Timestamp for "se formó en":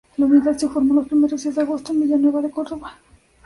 0.57-0.95